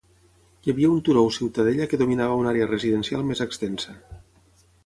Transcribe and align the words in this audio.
Hi 0.67 0.71
havia 0.71 0.89
un 0.93 1.01
turó 1.09 1.25
o 1.27 1.33
ciutadella 1.35 1.87
que 1.91 2.01
dominava 2.03 2.39
una 2.41 2.51
àrea 2.55 2.71
residencial 2.73 3.25
més 3.29 3.47
extensa. 3.49 3.99